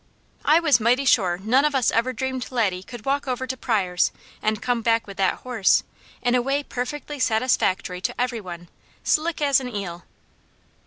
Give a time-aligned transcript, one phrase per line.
[0.45, 4.11] I was mighty sure none of us ever dreamed Laddie could walk over to Pryors',
[4.41, 5.83] and come back with that horse,
[6.23, 8.67] in a way perfectly satisfactory to every one,
[9.03, 10.03] slick as an eel.